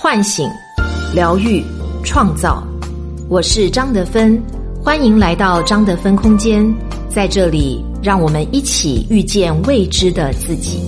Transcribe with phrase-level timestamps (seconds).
[0.00, 0.48] 唤醒、
[1.12, 1.60] 疗愈、
[2.04, 2.62] 创造。
[3.28, 4.40] 我是张德芬，
[4.80, 6.72] 欢迎来到张德芬空间，
[7.10, 10.82] 在这里，让我们一起遇见未知的自己。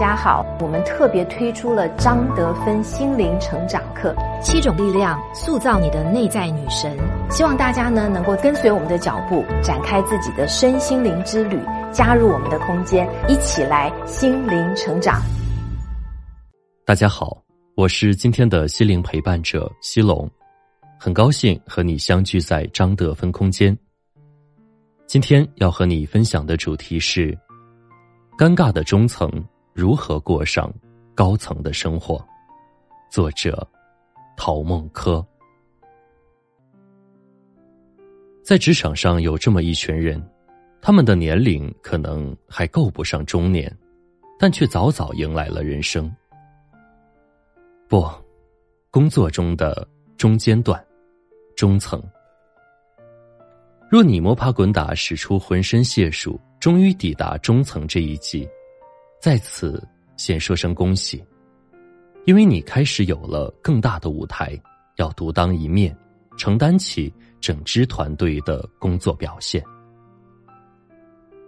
[0.00, 0.46] 大家好！
[0.60, 6.96] 我们特别推出了张德芬心灵成长课，七种力量塑造你的内在女神。
[7.32, 11.60] 希望大家呢能够跟随我们的脚步，展开自己的身心灵之旅，
[11.92, 15.20] 加入我们的空间，一起来心灵成长。
[16.84, 17.36] 大家好，
[17.74, 20.30] 我是今天的心灵陪伴者西龙，
[20.96, 23.76] 很高兴和你相聚在张德芬空间。
[25.08, 27.36] 今天要和你分享的主题是。
[28.38, 29.28] 尴尬的中层
[29.78, 30.74] 如何过上
[31.14, 32.20] 高层的生活？
[33.08, 33.64] 作者：
[34.36, 35.24] 陶梦科。
[38.42, 40.20] 在职场上有这么一群人，
[40.82, 43.72] 他们的年龄可能还够不上中年，
[44.36, 46.12] 但却早早迎来了人生。
[47.86, 48.04] 不，
[48.90, 50.84] 工作中的中间段，
[51.54, 52.02] 中层。
[53.88, 56.36] 若你摸爬滚打，使出浑身解数。
[56.58, 58.44] 终于抵达中层这一级，
[59.20, 59.82] 在此
[60.16, 61.24] 先说声恭喜，
[62.24, 64.56] 因为你开始有了更大的舞台，
[64.96, 65.96] 要独当一面，
[66.36, 69.62] 承担起整支团队的工作表现。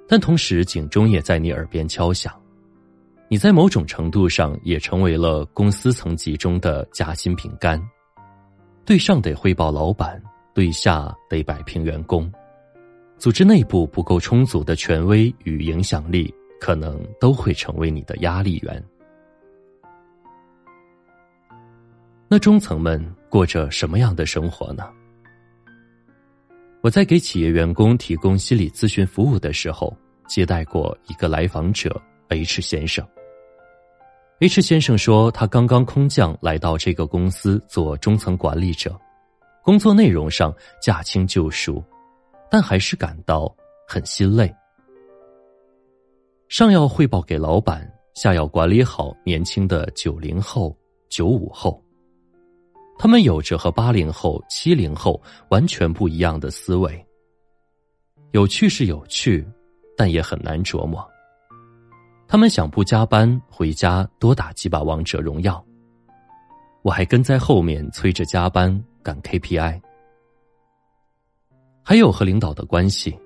[0.09, 2.35] 但同时，警钟也在你耳边敲响，
[3.29, 7.81] 你在某种程度上也成为了公司层级中的夹心饼干，
[8.85, 10.21] 对上得汇报老板，
[10.53, 12.29] 对下得摆平员工。
[13.17, 18.85] 组织内部不够充足的权威与影响力，可能都会成为你的压力源。
[22.29, 24.89] 那中层们过着什么样的生活呢？
[26.83, 29.93] 我在给企业员工提供心理咨询服务的时候，
[30.29, 33.07] 接待过一个来访者 H 先生。
[34.39, 38.99] H 先生说，他刚刚空降来到这个公司做中层管理者，
[39.63, 41.85] 工作内容上驾轻就熟。
[42.53, 43.55] 但还是感到
[43.87, 44.53] 很心累。
[46.51, 50.77] 上要汇报给老板，下要管理好年轻的九零后、
[51.09, 51.81] 九五后，
[52.99, 57.07] 他们有着和八零后、七零后完全不一样的思维。
[58.33, 59.47] 有趣是有趣，
[59.97, 61.09] 但也很难琢磨。
[62.27, 65.65] 他们想不加班，回家多打几把王者荣耀。
[66.83, 69.81] 我还跟在后面催着加班赶 KPI。
[71.85, 73.17] 还有和领导的关系，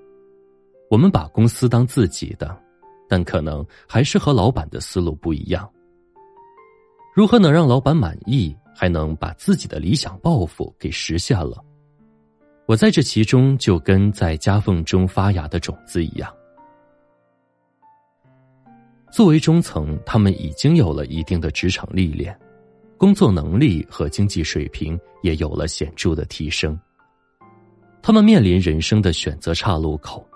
[0.91, 2.55] 我们把公司当自己的，
[3.15, 5.71] 但可能还是和老板的思路不一样。
[7.15, 11.65] 如何能让老板满意，还能把自己的理想抱负给实现了？
[12.67, 16.29] 我在这其中就跟在夹缝中发芽的种子一样。
[19.13, 22.37] 作为中层，他们已经有了一定的职场历练，
[22.99, 26.77] 工作能力和经济水平也有了显著的提升。
[28.03, 30.27] 他们面临人生的选择岔路口，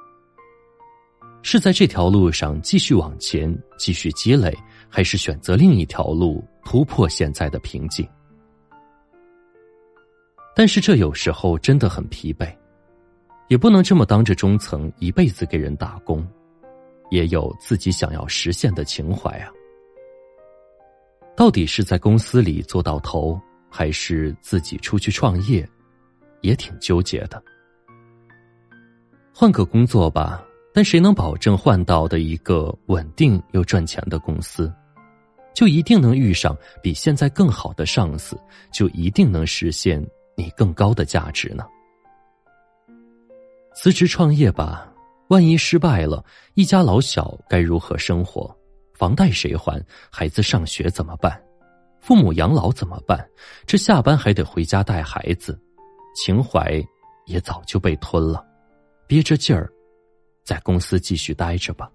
[1.43, 4.55] 是在这条路上继续往前，继续积累，
[4.89, 8.07] 还是选择另一条路突破现在的瓶颈？
[10.55, 12.53] 但是这有时候真的很疲惫，
[13.49, 16.27] 也不能这么当着中层一辈子给人打工，
[17.11, 19.51] 也有自己想要实现的情怀啊。
[21.37, 25.67] 到底是在公司里做到头，还是自己出去创业，
[26.41, 27.41] 也挺纠结的。
[29.33, 34.73] 换个工作吧，但谁能保证换到的一个稳定又赚钱的公司，
[35.55, 38.39] 就一定能遇上比现在更好的上司，
[38.73, 40.05] 就一定能实现
[40.37, 41.65] 你更高的价值呢？
[43.75, 44.93] 辞职创业吧，
[45.29, 46.25] 万一失败了，
[46.55, 48.55] 一家老小该如何生活？
[48.95, 49.81] 房贷谁还？
[50.11, 51.41] 孩子上学怎么办？
[52.01, 53.25] 父母养老怎么办？
[53.67, 55.57] 这下班还得回家带孩子，
[56.15, 56.83] 情怀
[57.27, 58.45] 也早就被吞了。
[59.07, 59.71] 憋着劲儿，
[60.49, 61.91] 在公司继续待着吧。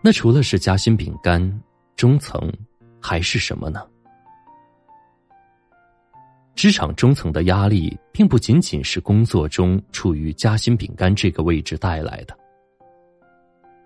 [0.00, 1.42] 那除了是夹心饼干，
[1.96, 2.40] 中层
[3.00, 3.84] 还是什么呢？
[6.54, 12.38] 职场中层的压力，并不仅仅是工作中处于夹心饼干这个位置带来的。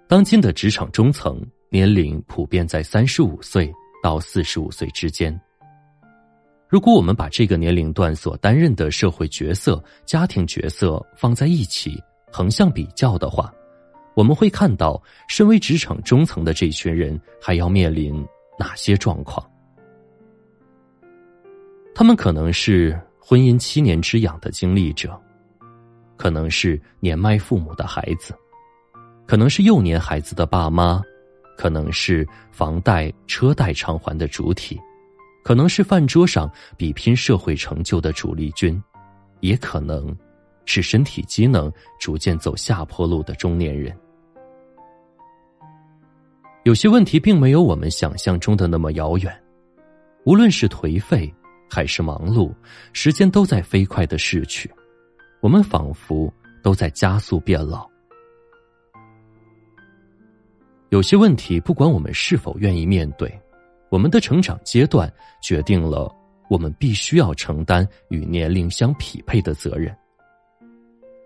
[0.06, 3.72] 当今的职场中层年龄普遍在三十五岁
[4.02, 5.40] 到四十五岁之间。
[6.76, 11.98] 如果我们把这个年龄段所担任的社会角色、家庭角色放在一起
[12.30, 13.50] 横向比较的话，
[14.14, 18.22] 我们会看到，身为职场中层的这群人还要面临
[18.58, 19.42] 哪些状况？
[21.94, 25.18] 他们可能是婚姻七年之痒的经历者，
[26.18, 28.34] 可能是年迈父母的孩子，
[29.26, 31.02] 可能是幼年孩子的爸妈，
[31.56, 34.78] 可能是房贷车贷偿还的主体，
[35.46, 38.82] 可能是饭桌上比拼社会成就的主力军，
[39.38, 40.12] 也可能
[40.64, 43.96] 是身体机能逐渐走下坡路的中年人。
[46.64, 49.32] 有些问题并没有我们想象中的那么遥远，
[50.24, 51.32] 无论是颓废
[51.70, 52.52] 还是忙碌，
[52.92, 54.68] 时间都在飞快的逝去，
[55.40, 56.28] 我们仿佛
[56.60, 57.88] 都在加速变老。
[60.88, 63.32] 有些问题，不管我们是否愿意面对，
[63.88, 65.12] 我们的成长阶段
[65.42, 66.12] 决定了
[66.48, 69.96] 我们必须要承担与年龄相匹配的责任，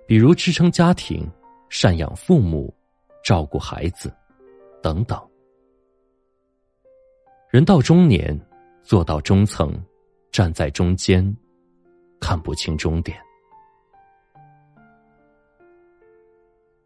[0.06, 1.26] 比如支撑家庭、
[1.70, 2.72] 赡养父母、
[3.24, 4.12] 照顾孩子
[4.82, 5.18] 等等。
[7.50, 8.38] 人到中年，
[8.82, 9.72] 做到中层，
[10.30, 11.36] 站在中间，
[12.20, 13.18] 看不清终点。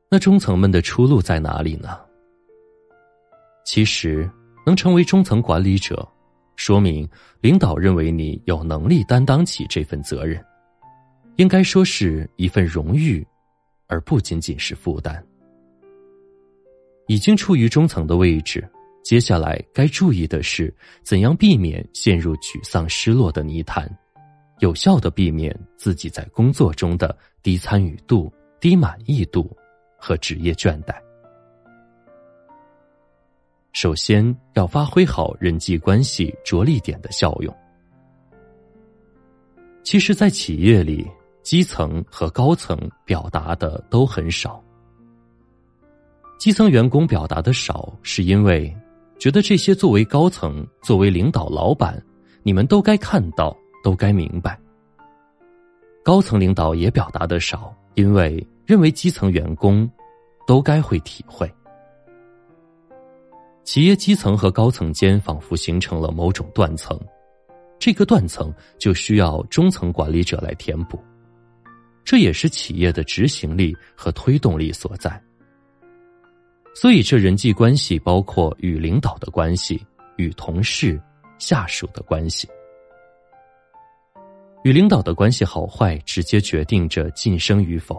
[0.08, 2.00] 那中层们的出路在哪里呢？
[3.64, 4.30] 其实，
[4.64, 6.06] 能成为中层管理者，
[6.56, 7.08] 说明
[7.40, 10.42] 领导认为你有能力担当起这份责任，
[11.36, 13.26] 应该说是一份荣誉，
[13.86, 15.24] 而不仅仅是负担。
[17.06, 18.66] 已经处于中层的位置。
[19.02, 23.86] 接下来该注意的是，怎样避免陷入沮丧、失落的泥潭，
[24.60, 29.54] 有效的避免自己在工作中的低参与度、低满意度
[29.98, 31.03] 和职业倦怠。
[33.74, 37.54] 首先要发挥好人际关系着力点的效用。
[39.82, 41.06] 其实，在企业里，
[41.42, 44.62] 基层和高层表达的都很少。
[46.38, 48.74] 基层员工表达的少，是因为。
[49.16, 52.02] 觉得这些作为高层、作为领导、老板，
[52.42, 54.58] 你们都该看到，都该明白。
[56.02, 59.88] 高层领导也表达的少，因为认为基层员工
[60.46, 61.50] 都该会体会。
[63.64, 67.00] 企业基层和高层间仿佛形成了某种断层，
[67.78, 71.02] 这个断层就需要中层管理者来填补，
[72.04, 75.20] 这也是企业的执行力和推动力所在。
[76.74, 79.80] 所以，这人际关系包括与领导的关系、
[80.16, 81.00] 与同事、
[81.38, 82.46] 下属的关系。
[84.62, 87.96] 与领导的关系好坏，直接决定着晋升与否；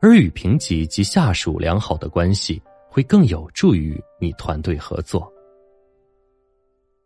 [0.00, 2.62] 而与平级及下属良好的关系，
[2.94, 5.28] 会更有助于你团队合作。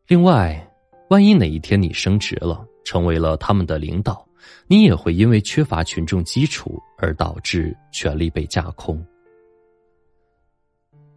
[0.06, 0.70] 另外，
[1.08, 4.29] 万一哪一天你升职了，成为了他们的领导，
[4.67, 9.02] 你也会因为缺乏群众基础而导致权力被架空。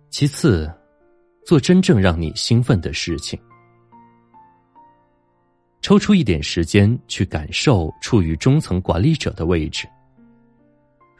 [0.09, 0.73] 其次，
[1.45, 3.37] 做真正让你兴奋的事情。
[5.81, 9.85] 抽出一点时间去感受处于中层管理者的位置。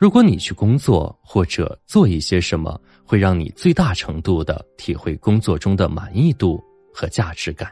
[0.01, 6.59] 如果你去工作或者做一些什么，会让你最大程度的体会工作中的满意度
[6.91, 7.71] 和价值感。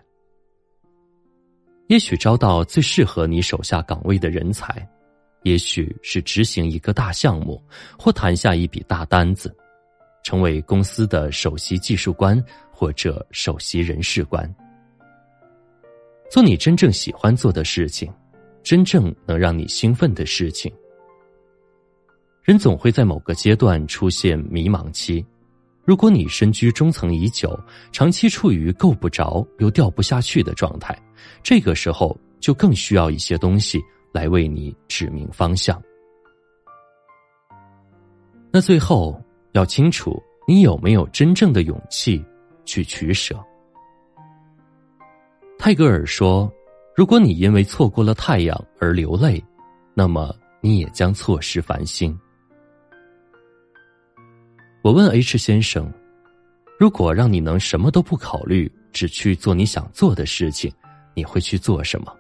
[1.88, 4.88] 也许招到最适合你手下岗位的人才，
[5.42, 7.60] 也许是执行一个大项目，
[7.98, 9.52] 或谈下一笔大单子。
[10.24, 12.40] 成为公司的首席技术官
[12.72, 14.48] 或者首席人事官，
[16.30, 18.14] 做你真正喜欢做的事情，
[18.62, 20.72] 真正能让你兴奋的事情。
[22.44, 25.26] 人总会在某个阶段出现迷茫期，
[25.86, 27.60] 如果你身居中层已久，
[27.92, 30.98] 长期处于够不着又掉不下去的状态，
[31.44, 33.80] 这个时候就更需要一些东西
[34.12, 35.82] 来为你指明方向。
[38.52, 39.20] 那最后。
[39.54, 42.24] 要清楚，你有没有真正的勇气
[42.66, 43.36] 去取舍？
[45.58, 46.50] 泰戈尔说
[46.96, 49.44] ：“如果你因为错过了太阳而流泪，
[49.96, 50.32] 那么
[50.62, 52.16] 你也将错失繁星。”
[54.82, 55.92] 我问 H 先生
[56.80, 60.72] ：“如果让你能什么都不考虑，只去做你想做的事情，
[61.14, 62.16] 你会去做什么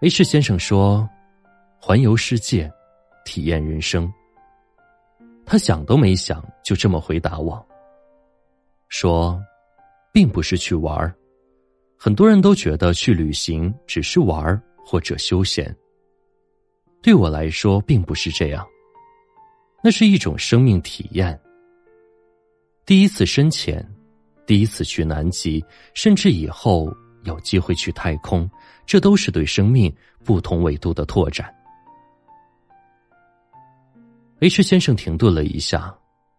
[0.00, 1.08] ？”H 先生说
[1.80, 2.70] ：“环游世界，
[3.24, 4.12] 体验人生。”
[5.46, 7.64] 他想都没想，就这么回答我。
[8.88, 9.40] 说，
[10.12, 11.14] 并不是去玩儿，
[11.96, 15.74] 很多人都觉得去旅行只是玩儿或者休闲。
[17.00, 18.66] 对我来说，并不是这样，
[19.82, 21.38] 那是一种生命体验。
[22.86, 23.86] 第一次深潜，
[24.46, 26.92] 第一次去南极，甚至以后
[27.24, 28.48] 有机会去太空，
[28.86, 31.52] 这都是对生命不同维度的拓展。
[34.40, 35.96] H 先生停顿了一下，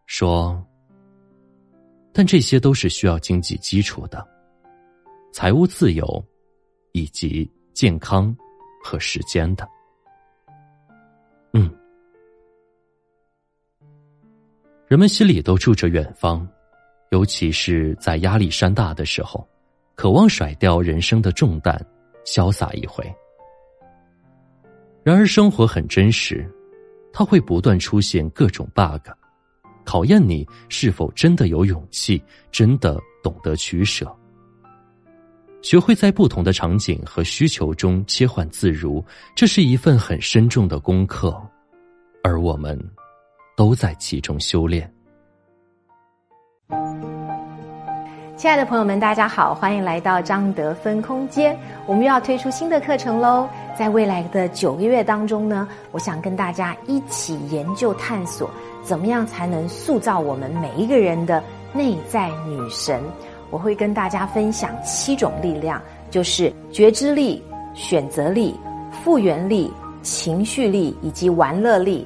[0.08, 0.62] 说
[2.12, 4.26] ：“但这些都是需要经济基础的，
[5.32, 6.26] 财务自由，
[6.92, 8.36] 以及健康
[8.84, 9.66] 和时间的。
[11.54, 11.74] 嗯
[14.94, 16.48] 人们心里都住着远方，
[17.10, 19.44] 尤其是在压力山大的时候，
[19.96, 21.84] 渴望甩掉人生的重担，
[22.24, 23.04] 潇洒一回。
[25.04, 26.48] 然而，生活很真实，
[27.12, 29.10] 它会不断出现各种 bug，
[29.84, 34.06] 考验你是否真的有勇气，真的懂得取舍。
[35.64, 39.04] 学会在不同的场景和需求中切换自如，
[39.36, 41.36] 这是一份很深重的功课，
[42.24, 42.80] 而我们
[43.56, 44.90] 都在其中修炼。
[48.36, 51.58] 亲爱的朋友们，大家好，欢迎来到张德芬空间。
[51.86, 53.48] 我们又要推出新的课程喽！
[53.78, 58.50] 在未来的九个月当中呢，我想跟大家一起研究探索，
[58.84, 61.42] 怎么样才能塑造我们每一个人的
[61.72, 63.02] 内在女神。
[63.50, 67.42] 我会跟大家分享七种力量，就是觉知力、
[67.76, 68.60] 选择力、
[68.92, 72.06] 复原力、情绪力以及玩乐力，